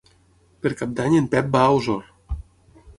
Per 0.63 0.71
Cap 0.79 0.95
d'Any 1.01 1.19
en 1.21 1.29
Pep 1.37 1.53
va 1.59 1.63
a 1.67 1.79
Osor. 1.79 2.05